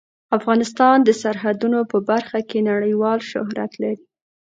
افغانستان 0.37 0.97
د 1.03 1.09
سرحدونه 1.21 1.79
په 1.91 1.97
برخه 2.09 2.39
کې 2.49 2.67
نړیوال 2.71 3.19
شهرت 3.31 3.71
لري. 3.81 4.01